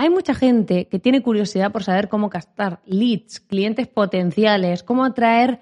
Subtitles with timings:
[0.00, 5.58] hay mucha gente que tiene curiosidad por saber cómo captar leads, clientes potenciales, cómo atraer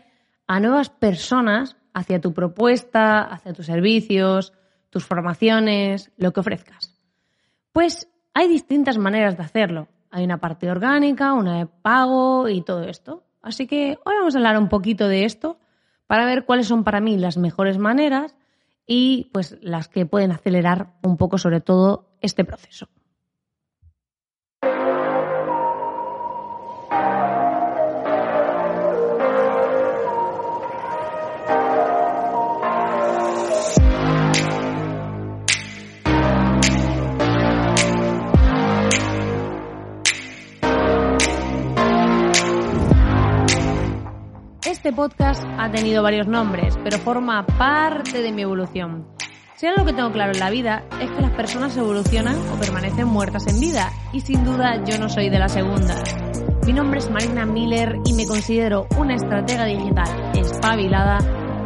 [0.46, 4.52] a nuevas personas hacia tu propuesta, hacia tus servicios,
[4.90, 6.94] tus formaciones, lo que ofrezcas.
[7.72, 9.88] Pues hay distintas maneras de hacerlo.
[10.10, 13.24] Hay una parte orgánica, una de pago y todo esto.
[13.40, 15.58] Así que hoy vamos a hablar un poquito de esto
[16.06, 18.36] para ver cuáles son para mí las mejores maneras
[18.86, 22.90] y pues las que pueden acelerar un poco sobre todo este proceso.
[44.86, 49.04] Este podcast ha tenido varios nombres, pero forma parte de mi evolución.
[49.56, 53.08] Si algo que tengo claro en la vida es que las personas evolucionan o permanecen
[53.08, 55.96] muertas en vida, y sin duda yo no soy de la segunda.
[56.64, 61.18] Mi nombre es Marina Miller y me considero una estratega digital espabilada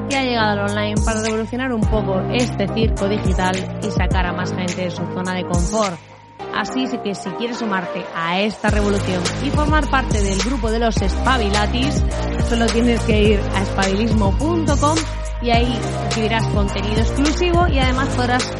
[0.08, 4.32] que ha llegado al online para revolucionar un poco este circo digital y sacar a
[4.32, 6.09] más gente de su zona de confort
[6.54, 10.96] Así que si quieres sumarte a esta revolución y formar parte del grupo de los
[11.00, 12.02] espabilatis,
[12.48, 14.96] solo tienes que ir a espabilismo.com
[15.42, 18.52] y ahí recibirás contenido exclusivo y además podrás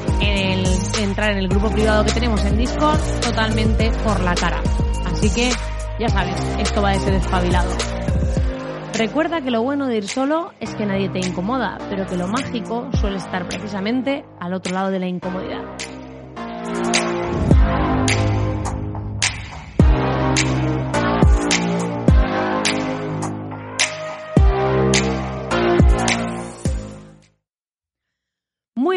[1.00, 4.62] entrar en el grupo privado que tenemos en Discord totalmente por la cara.
[5.06, 5.50] Así que
[5.98, 7.70] ya sabes, esto va a ser espabilado.
[8.94, 12.28] Recuerda que lo bueno de ir solo es que nadie te incomoda, pero que lo
[12.28, 15.62] mágico suele estar precisamente al otro lado de la incomodidad.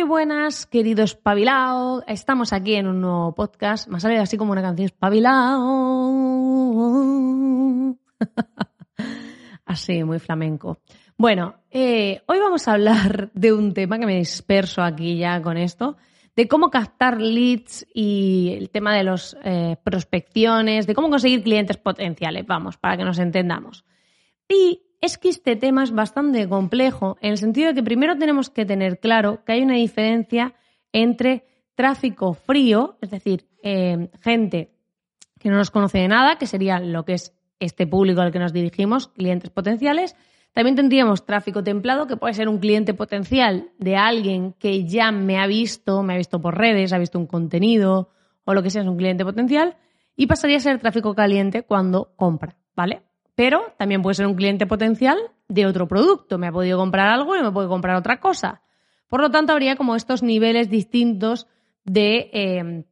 [0.07, 2.03] Buenas, queridos espabilao.
[2.07, 3.87] Estamos aquí en un nuevo podcast.
[3.87, 5.55] Me salido así como una canción espabilao.
[9.65, 10.79] así, muy flamenco.
[11.17, 15.55] Bueno, eh, hoy vamos a hablar de un tema que me disperso aquí ya con
[15.55, 15.95] esto,
[16.35, 21.77] de cómo captar leads y el tema de las eh, prospecciones, de cómo conseguir clientes
[21.77, 23.85] potenciales, vamos, para que nos entendamos.
[24.49, 28.49] Y es que este tema es bastante complejo en el sentido de que primero tenemos
[28.49, 30.53] que tener claro que hay una diferencia
[30.93, 31.43] entre
[31.75, 34.71] tráfico frío, es decir, eh, gente
[35.41, 38.39] que no nos conoce de nada, que sería lo que es este público al que
[38.39, 40.15] nos dirigimos, clientes potenciales.
[40.53, 45.37] También tendríamos tráfico templado, que puede ser un cliente potencial de alguien que ya me
[45.37, 48.09] ha visto, me ha visto por redes, ha visto un contenido
[48.45, 49.75] o lo que sea, es un cliente potencial.
[50.15, 53.03] Y pasaría a ser tráfico caliente cuando compra, ¿vale?
[53.35, 55.17] Pero también puede ser un cliente potencial
[55.47, 56.37] de otro producto.
[56.37, 58.61] Me ha podido comprar algo y me puede comprar otra cosa.
[59.07, 61.47] Por lo tanto, habría como estos niveles distintos
[61.83, 62.83] de em,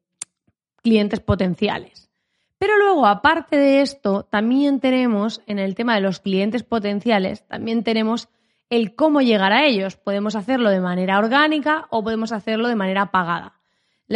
[0.81, 2.09] clientes potenciales.
[2.57, 7.83] Pero luego, aparte de esto, también tenemos en el tema de los clientes potenciales, también
[7.83, 8.29] tenemos
[8.69, 9.97] el cómo llegar a ellos.
[9.97, 13.60] Podemos hacerlo de manera orgánica o podemos hacerlo de manera pagada.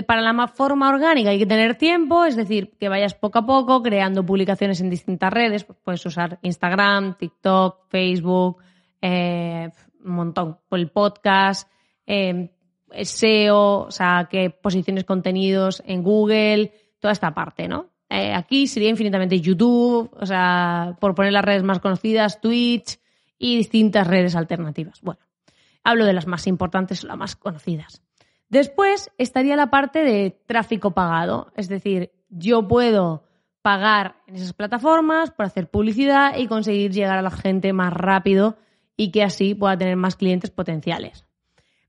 [0.03, 3.81] Para la forma orgánica hay que tener tiempo, es decir, que vayas poco a poco
[3.81, 5.63] creando publicaciones en distintas redes.
[5.63, 8.57] Pues puedes usar Instagram, TikTok, Facebook,
[9.01, 9.69] eh,
[10.03, 10.57] un montón.
[10.71, 11.69] El podcast,
[12.05, 12.51] eh,
[13.03, 17.89] SEO, o sea, que posiciones contenidos en Google, toda esta parte, ¿no?
[18.09, 22.99] Eh, aquí sería infinitamente YouTube, o sea, por poner las redes más conocidas, Twitch
[23.37, 25.01] y distintas redes alternativas.
[25.01, 25.21] Bueno,
[25.83, 28.01] hablo de las más importantes o las más conocidas.
[28.49, 33.23] Después estaría la parte de tráfico pagado, es decir, yo puedo
[33.61, 38.57] pagar en esas plataformas por hacer publicidad y conseguir llegar a la gente más rápido
[38.95, 41.25] y que así pueda tener más clientes potenciales.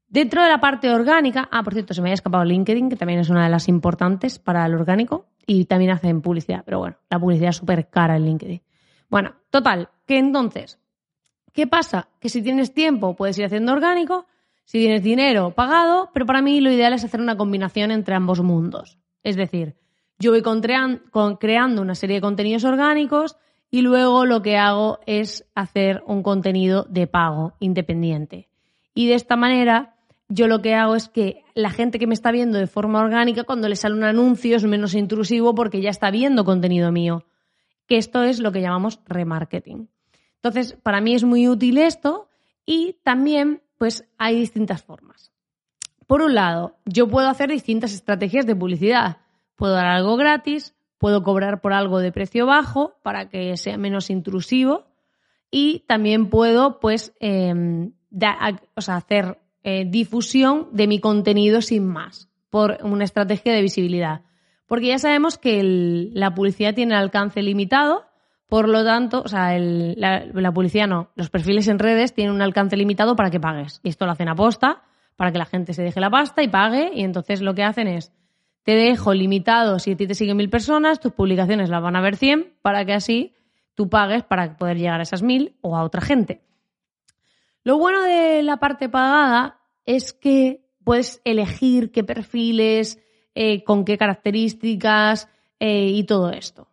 [0.09, 3.21] Dentro de la parte orgánica, ah, por cierto, se me había escapado LinkedIn, que también
[3.21, 7.19] es una de las importantes para el orgánico, y también hacen publicidad, pero bueno, la
[7.19, 8.63] publicidad es súper cara en LinkedIn.
[9.09, 10.81] Bueno, total, que entonces,
[11.53, 12.09] ¿qué pasa?
[12.21, 14.27] Que si tienes tiempo puedes ir haciendo orgánico,
[14.67, 18.43] si tienes dinero, pagado, pero para mí lo ideal es hacer una combinación entre ambos
[18.43, 18.99] mundos.
[19.23, 19.77] Es decir,
[20.19, 20.43] yo voy
[21.39, 23.37] creando una serie de contenidos orgánicos
[23.71, 28.49] y luego lo que hago es hacer un contenido de pago independiente.
[28.93, 29.95] Y de esta manera
[30.29, 33.45] yo lo que hago es que la gente que me está viendo de forma orgánica,
[33.45, 37.25] cuando le sale un anuncio es menos intrusivo porque ya está viendo contenido mío.
[37.87, 39.89] Que esto es lo que llamamos remarketing.
[40.37, 42.29] Entonces, para mí es muy útil esto
[42.65, 45.33] y también pues hay distintas formas.
[46.07, 49.19] Por un lado, yo puedo hacer distintas estrategias de publicidad.
[49.57, 54.11] Puedo dar algo gratis, puedo cobrar por algo de precio bajo para que sea menos
[54.11, 54.87] intrusivo
[55.51, 57.93] y también puedo pues em,
[58.75, 64.23] hacer eh, difusión de mi contenido sin más por una estrategia de visibilidad.
[64.67, 65.63] Porque ya sabemos que
[66.13, 68.05] la publicidad tiene alcance limitado,
[68.49, 72.77] por lo tanto, o sea, la, publicidad no, los perfiles en redes tienen un alcance
[72.77, 73.81] limitado para que pagues.
[73.83, 74.83] Y esto lo hacen a posta,
[75.17, 77.89] para que la gente se deje la pasta y pague, y entonces lo que hacen
[77.89, 78.13] es,
[78.63, 82.01] te dejo limitado, si a ti te siguen mil personas, tus publicaciones las van a
[82.01, 83.35] ver 100, para que así
[83.75, 86.43] tú pagues para poder llegar a esas mil o a otra gente.
[87.63, 93.01] Lo bueno de la parte pagada es que puedes elegir qué perfiles,
[93.35, 95.29] eh, con qué características
[95.59, 96.66] eh, y todo esto.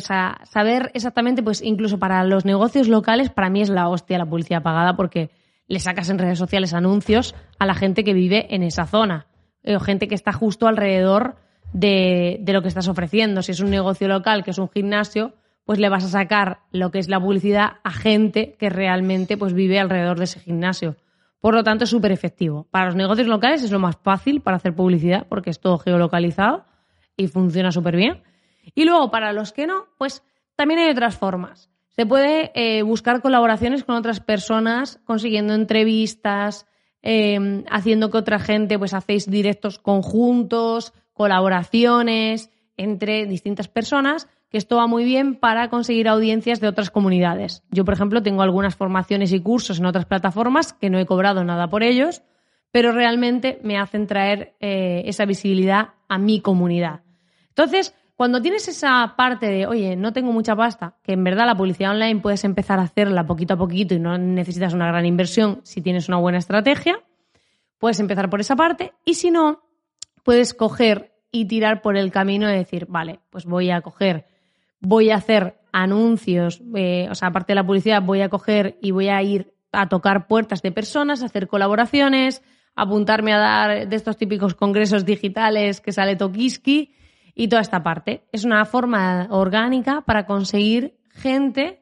[0.00, 4.62] Saber exactamente, pues incluso para los negocios locales, para mí es la hostia la publicidad
[4.62, 5.30] pagada porque
[5.66, 9.26] le sacas en redes sociales anuncios a la gente que vive en esa zona
[9.62, 11.36] eh, o gente que está justo alrededor
[11.72, 13.42] de, de, lo que estás ofreciendo.
[13.42, 16.90] Si es un negocio local, que es un gimnasio, pues le vas a sacar lo
[16.90, 20.96] que es la publicidad a gente que realmente pues vive alrededor de ese gimnasio.
[21.40, 22.66] Por lo tanto, es súper efectivo.
[22.70, 26.64] Para los negocios locales es lo más fácil para hacer publicidad porque es todo geolocalizado
[27.16, 28.22] y funciona súper bien.
[28.74, 30.22] Y luego, para los que no, pues
[30.56, 31.70] también hay otras formas.
[31.88, 36.66] Se puede eh, buscar colaboraciones con otras personas, consiguiendo entrevistas,
[37.02, 44.76] em, haciendo que otra gente, pues hacéis directos conjuntos, colaboraciones entre distintas personas que esto
[44.76, 47.62] va muy bien para conseguir audiencias de otras comunidades.
[47.70, 51.44] Yo, por ejemplo, tengo algunas formaciones y cursos en otras plataformas que no he cobrado
[51.44, 52.22] nada por ellos,
[52.70, 57.00] pero realmente me hacen traer eh, esa visibilidad a mi comunidad.
[57.48, 61.54] Entonces, cuando tienes esa parte de, oye, no tengo mucha pasta, que en verdad la
[61.54, 65.60] publicidad online puedes empezar a hacerla poquito a poquito y no necesitas una gran inversión
[65.62, 67.00] si tienes una buena estrategia,
[67.78, 69.62] puedes empezar por esa parte y si no,
[70.24, 74.26] puedes coger y tirar por el camino de decir, vale, pues voy a coger
[74.80, 78.90] voy a hacer anuncios, eh, o sea, aparte de la publicidad, voy a coger y
[78.90, 82.42] voy a ir a tocar puertas de personas, a hacer colaboraciones,
[82.74, 86.94] apuntarme a dar de estos típicos congresos digitales que sale Tokiski
[87.38, 88.24] y toda esta parte.
[88.32, 91.80] Es una forma orgánica para conseguir gente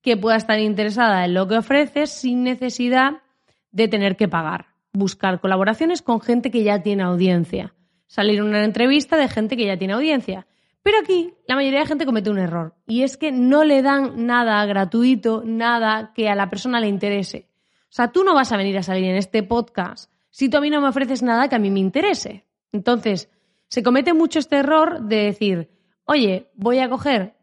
[0.00, 3.22] que pueda estar interesada en lo que ofreces sin necesidad
[3.70, 4.68] de tener que pagar.
[4.94, 7.74] Buscar colaboraciones con gente que ya tiene audiencia.
[8.06, 10.46] Salir una entrevista de gente que ya tiene audiencia.
[10.82, 14.26] Pero aquí la mayoría de gente comete un error y es que no le dan
[14.26, 17.50] nada gratuito, nada que a la persona le interese.
[17.82, 20.60] O sea, tú no vas a venir a salir en este podcast si tú a
[20.62, 22.46] mí no me ofreces nada que a mí me interese.
[22.72, 23.30] Entonces,
[23.74, 25.68] se comete mucho este error de decir,
[26.04, 27.34] oye, voy a coger,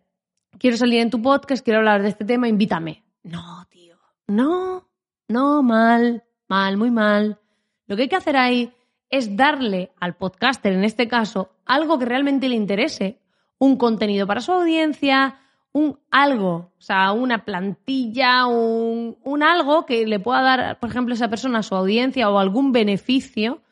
[0.58, 3.04] quiero salir en tu podcast, quiero hablar de este tema, invítame.
[3.22, 3.98] No, tío,
[4.28, 4.88] no,
[5.28, 7.42] no, mal, mal, muy mal.
[7.86, 8.74] Lo que hay que hacer ahí
[9.10, 13.20] es darle al podcaster, en este caso, algo que realmente le interese
[13.60, 15.38] un contenido para su audiencia,
[15.74, 21.14] un algo, o sea, una plantilla, un, un, algo que le pueda dar, por ejemplo,
[21.14, 23.64] esa persona a su audiencia o algún beneficio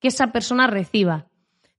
[0.00, 1.26] que esa persona reciba.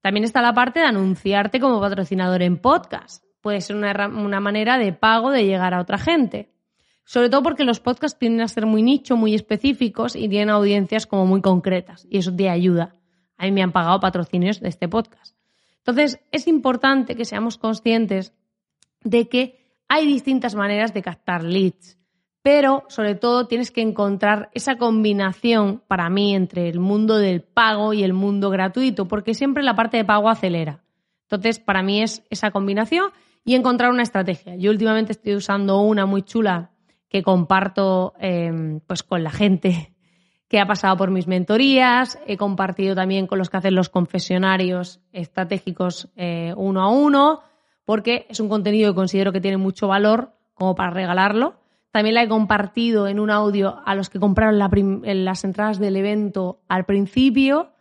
[0.07, 3.25] También está la parte de anunciarte como patrocinador en podcast.
[3.41, 6.49] Puede ser una, una manera de pago de llegar a otra gente.
[7.03, 11.07] Sobre todo porque los podcasts tienden a ser muy nicho, muy específicos y tienen audiencias
[11.07, 12.07] como muy concretas.
[12.09, 12.95] Y eso te ayuda.
[13.37, 15.35] A mí me han pagado patrocinios de este podcast.
[15.79, 18.31] Entonces, es importante que seamos conscientes
[19.03, 19.59] de que
[19.89, 21.97] hay distintas maneras de captar leads,
[22.47, 27.91] pero sobre todo tienes que encontrar esa combinación para mí entre el mundo del pago
[27.91, 30.81] y el mundo gratuito, porque siempre la parte de pago acelera.
[31.23, 33.11] Entonces, para mí es esa combinación
[33.43, 34.55] y encontrar una estrategia.
[34.55, 36.71] Yo últimamente estoy usando una muy chula
[37.09, 39.93] que comparto eh, pues con la gente
[40.47, 45.01] que ha pasado por mis mentorías, he compartido también con los que hacen los confesionarios
[45.11, 47.41] estratégicos eh, uno a uno,
[47.83, 51.66] porque es un contenido que considero que tiene mucho valor como para regalarlo.
[51.97, 56.61] También la he compartido en un audio a los que compraron las entradas del evento
[56.67, 57.71] al principio.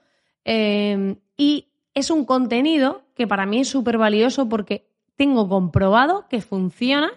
[0.42, 6.40] Eh, y es un contenido que para mí es súper valioso porque tengo comprobado que
[6.40, 7.10] funciona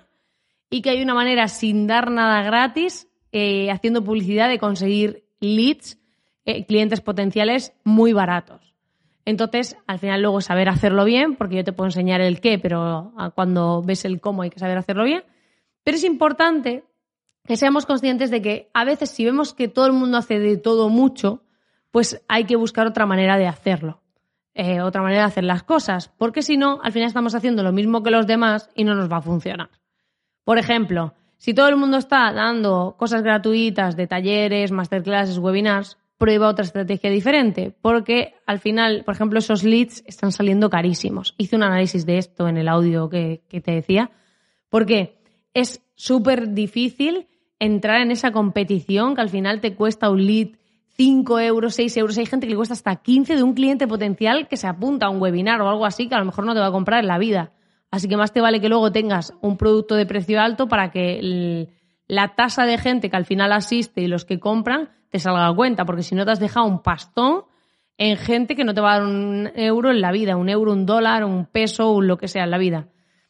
[0.69, 6.01] y que hay una manera sin dar nada gratis, eh, haciendo publicidad, de conseguir leads,
[6.43, 8.75] eh, clientes potenciales muy baratos.
[9.23, 13.13] Entonces, al final luego saber hacerlo bien, porque yo te puedo enseñar el qué, pero
[13.35, 15.23] cuando ves el cómo hay que saber hacerlo bien.
[15.85, 16.83] Pero es importante
[17.49, 20.55] que seamos conscientes de que a veces si vemos que todo el mundo hace de
[20.55, 21.41] todo mucho,
[21.89, 24.03] pues hay que buscar otra manera de hacerlo,
[24.53, 27.71] eh, otra manera de hacer las cosas, porque si no, al final estamos haciendo lo
[27.71, 29.71] mismo que los demás y no nos va a funcionar.
[30.43, 36.49] Por ejemplo, si todo el mundo está dando cosas gratuitas de talleres, masterclasses, webinars, prueba
[36.49, 41.33] otra estrategia diferente, porque al final, por ejemplo, esos leads están saliendo carísimos.
[41.39, 44.11] Hice un análisis de esto en el audio que, te decía,
[44.69, 45.17] porque
[45.55, 47.25] es súper difícil
[47.59, 50.49] entrar en esa competición que al final te cuesta un lead
[50.95, 52.17] 5 euros, 6 euros.
[52.17, 55.09] Hay gente que le cuesta hasta 15 de un cliente potencial que se apunta a
[55.09, 57.07] un webinar o algo así que a lo mejor no te va a comprar en
[57.07, 57.53] la vida.
[57.91, 61.67] Así que más te vale que luego tengas un producto de precio alto para que
[62.07, 65.55] la tasa de gente que al final asiste y los que compran te salga a
[65.55, 67.45] cuenta, porque si no te has dejado un pastón
[67.97, 70.71] en gente que no te va a dar un euro en la vida, un euro,
[70.71, 72.87] un dólar, un peso, o lo que sea en la vida.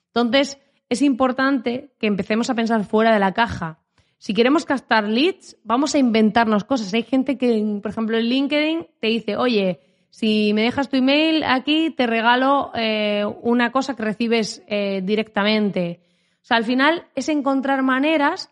[0.08, 0.60] Entonces,
[0.90, 3.80] es importante que empecemos a pensar fuera de la caja.
[4.20, 6.94] Si queremos captar leads, vamos a inventarnos cosas.
[6.94, 11.42] Hay gente que, por ejemplo, en LinkedIn te dice, oye, si me dejas tu email
[11.46, 16.02] aquí, te regalo eh, una cosa que recibes eh, directamente.
[16.42, 18.52] O sea, al final es encontrar maneras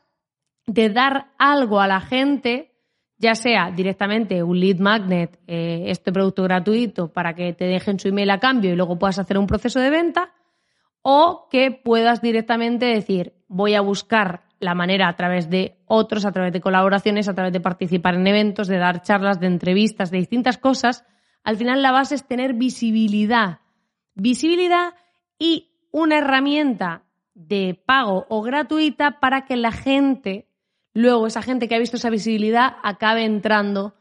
[0.67, 2.71] de dar algo a la gente,
[3.17, 8.07] ya sea directamente un lead magnet, eh, este producto gratuito, para que te dejen su
[8.07, 10.31] email a cambio y luego puedas hacer un proceso de venta,
[11.01, 16.31] o que puedas directamente decir, voy a buscar la manera a través de otros, a
[16.31, 20.17] través de colaboraciones, a través de participar en eventos, de dar charlas, de entrevistas, de
[20.17, 21.05] distintas cosas.
[21.43, 23.59] Al final la base es tener visibilidad.
[24.15, 24.93] Visibilidad
[25.37, 30.47] y una herramienta de pago o gratuita para que la gente,
[30.93, 33.95] luego esa gente que ha visto esa visibilidad, acabe entrando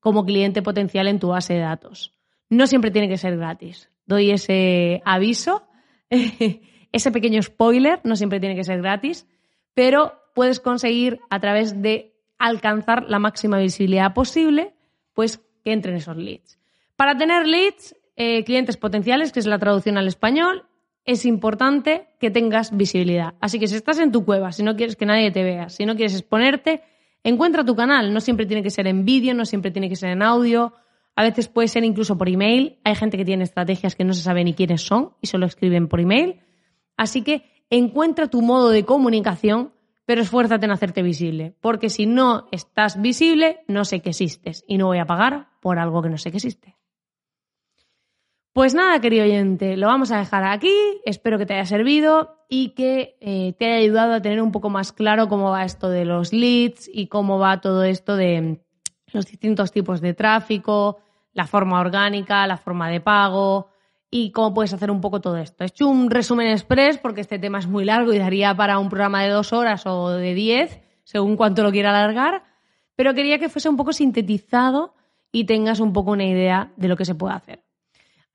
[0.00, 2.14] como cliente potencial en tu base de datos.
[2.50, 3.90] No siempre tiene que ser gratis.
[4.04, 5.66] Doy ese aviso
[6.92, 9.26] ese pequeño spoiler no siempre tiene que ser gratis,
[9.74, 14.74] pero puedes conseguir a través de alcanzar la máxima visibilidad posible,
[15.14, 16.58] pues que entren esos leads.
[16.96, 20.66] Para tener leads, eh, clientes potenciales, que es la traducción al español,
[21.04, 23.34] es importante que tengas visibilidad.
[23.40, 25.84] Así que si estás en tu cueva, si no quieres que nadie te vea, si
[25.84, 26.82] no quieres exponerte,
[27.24, 28.12] encuentra tu canal.
[28.12, 30.74] No siempre tiene que ser en vídeo, no siempre tiene que ser en audio.
[31.16, 32.78] A veces puede ser incluso por email.
[32.84, 35.88] Hay gente que tiene estrategias que no se sabe ni quiénes son y solo escriben
[35.88, 36.40] por email.
[36.96, 39.72] Así que encuentra tu modo de comunicación,
[40.04, 41.56] pero esfuérzate en hacerte visible.
[41.60, 45.78] Porque si no estás visible, no sé que existes y no voy a pagar por
[45.78, 46.76] algo que no sé que existe.
[48.52, 50.74] Pues nada, querido oyente, lo vamos a dejar aquí.
[51.06, 54.68] Espero que te haya servido y que eh, te haya ayudado a tener un poco
[54.68, 58.60] más claro cómo va esto de los leads y cómo va todo esto de
[59.14, 60.98] los distintos tipos de tráfico,
[61.32, 63.71] la forma orgánica, la forma de pago
[64.14, 65.64] y cómo puedes hacer un poco todo esto.
[65.64, 68.90] He hecho un resumen express porque este tema es muy largo y daría para un
[68.90, 72.44] programa de dos horas o de diez, según cuánto lo quiera alargar,
[72.94, 74.94] pero quería que fuese un poco sintetizado
[75.32, 77.64] y tengas un poco una idea de lo que se puede hacer.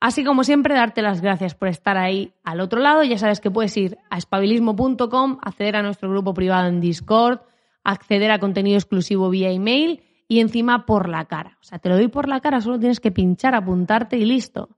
[0.00, 3.04] Así como siempre, darte las gracias por estar ahí al otro lado.
[3.04, 7.42] Ya sabes que puedes ir a espabilismo.com, acceder a nuestro grupo privado en Discord,
[7.84, 11.56] acceder a contenido exclusivo vía email y encima por la cara.
[11.60, 14.70] O sea, te lo doy por la cara, solo tienes que pinchar, apuntarte y listo.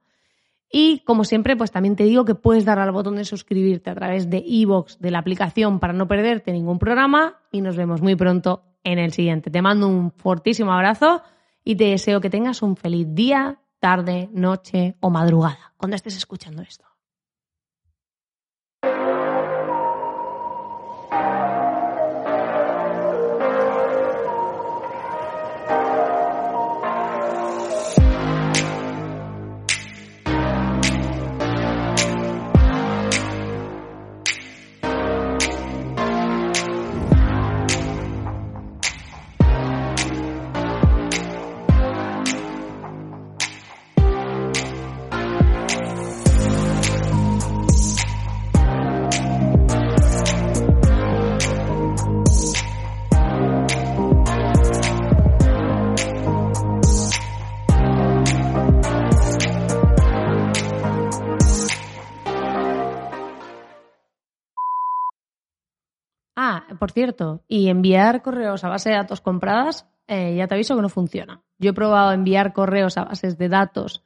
[0.71, 3.95] Y como siempre, pues también te digo que puedes dar al botón de suscribirte a
[3.95, 7.41] través de iVoox, de la aplicación, para no perderte ningún programa.
[7.51, 9.51] Y nos vemos muy pronto en el siguiente.
[9.51, 11.23] Te mando un fortísimo abrazo
[11.65, 16.63] y te deseo que tengas un feliz día, tarde, noche o madrugada cuando estés escuchando
[16.63, 16.90] esto.
[66.79, 70.83] Por cierto, y enviar correos a base de datos compradas, eh, ya te aviso que
[70.83, 71.43] no funciona.
[71.59, 74.05] Yo he probado enviar correos a bases de datos,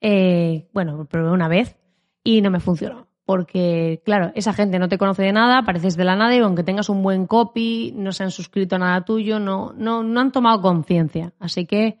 [0.00, 1.76] eh, bueno, probé una vez
[2.22, 3.08] y no me funcionó.
[3.24, 6.64] Porque, claro, esa gente no te conoce de nada, pareces de la nada y aunque
[6.64, 10.32] tengas un buen copy, no se han suscrito a nada tuyo, no, no, no han
[10.32, 11.32] tomado conciencia.
[11.38, 12.00] Así que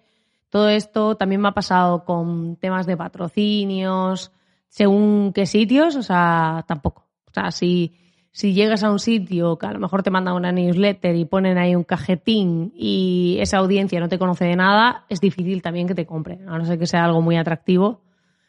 [0.50, 4.32] todo esto también me ha pasado con temas de patrocinios,
[4.68, 7.06] según qué sitios, o sea, tampoco.
[7.26, 7.94] O sea, si,
[8.32, 11.58] si llegas a un sitio que a lo mejor te mandan una newsletter y ponen
[11.58, 15.94] ahí un cajetín y esa audiencia no te conoce de nada, es difícil también que
[15.94, 16.48] te compren.
[16.48, 18.02] A no ser que sea algo muy atractivo,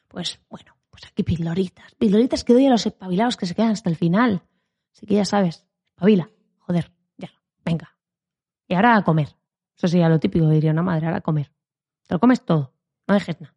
[0.08, 1.94] pues bueno, pues aquí pildoritas.
[1.96, 4.42] Pildoritas que doy a los espabilados que se quedan hasta el final.
[4.94, 7.32] Así que ya sabes, espabila, joder, ya,
[7.66, 7.98] venga.
[8.68, 9.36] Y ahora a comer.
[9.76, 11.52] Eso sería lo típico, diría una madre, ahora a comer.
[12.08, 12.74] Te lo comes todo,
[13.06, 13.54] no dejes nada.